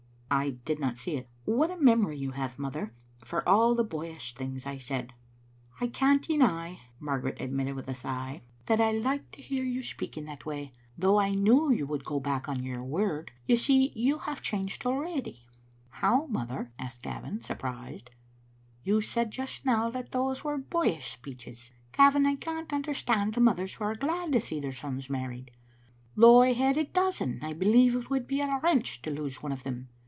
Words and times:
"I 0.33 0.51
did 0.63 0.79
not 0.79 0.95
see 0.95 1.17
it. 1.17 1.27
What 1.43 1.71
a 1.71 1.75
memory 1.75 2.17
you 2.17 2.31
hdve, 2.31 2.57
mother, 2.57 2.93
for 3.21 3.45
all 3.49 3.75
the 3.75 3.83
boyish 3.83 4.33
things 4.33 4.65
I 4.65 4.77
said." 4.77 5.13
I 5.81 5.87
can't 5.87 6.21
deny," 6.25 6.79
Margaret 7.01 7.41
admitted 7.41 7.75
with 7.75 7.89
a 7.89 7.95
sigh," 7.95 8.41
that 8.67 8.79
Digitized 8.79 8.79
by 8.79 8.83
VjOOQ 8.83 8.93
IC 8.93 8.95
188 8.95 8.95
XSbc 8.95 8.95
xmie 8.95 8.95
Atnf0ter. 8.95 9.03
I 9.03 9.11
liked 9.11 9.31
to 9.33 9.41
hear 9.41 9.63
you 9.65 9.83
speak 9.83 10.17
in 10.17 10.25
that 10.27 10.45
way, 10.45 10.73
though 10.97 11.19
I 11.19 11.35
knew 11.35 11.71
you 11.73 11.85
would 11.85 12.05
go 12.05 12.19
back 12.21 12.47
on 12.47 12.63
your 12.63 12.81
word. 12.81 13.31
You 13.45 13.57
see, 13.57 13.91
you 13.93 14.19
have 14.19 14.41
changed 14.41 14.85
already."" 14.85 15.45
How, 15.89 16.27
mother?" 16.27 16.71
asked 16.79 17.01
Gavin, 17.01 17.41
surprised." 17.41 18.11
You 18.85 19.01
said 19.01 19.31
just 19.31 19.65
now 19.65 19.89
that 19.89 20.13
those 20.13 20.45
were 20.45 20.57
boyish 20.57 21.09
speeches. 21.11 21.71
Gavin, 21.91 22.25
I 22.25 22.35
can't 22.37 22.71
understand 22.71 23.33
the 23.33 23.41
mothers 23.41 23.73
who 23.73 23.83
are 23.83 23.95
glad 23.95 24.31
to 24.31 24.39
see 24.39 24.61
their 24.61 24.71
sons 24.71 25.09
married; 25.09 25.51
though 26.15 26.41
I 26.41 26.53
had 26.53 26.77
a 26.77 26.85
dozen 26.85 27.39
I 27.43 27.51
believe 27.51 27.95
it 27.97 28.09
would 28.09 28.27
be 28.27 28.39
a 28.39 28.59
wrench 28.63 29.01
to 29.01 29.11
lose 29.11 29.43
one 29.43 29.51
of 29.51 29.63
them. 29.63 29.89